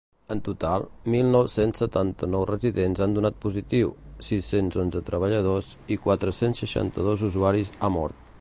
En 0.33 0.39
total, 0.45 0.83
mil 1.15 1.27
nou-cents 1.35 1.81
setanta-nou 1.81 2.47
residents 2.51 3.03
han 3.05 3.13
donat 3.17 3.37
positiu, 3.45 3.93
sis-cents 4.31 4.81
onze 4.87 5.03
treballadors 5.13 5.71
i 5.97 6.03
quatre-cents 6.07 6.65
seixanta-dos 6.67 7.29
usuaris 7.33 7.77
ha 7.83 7.97
mort. 7.99 8.23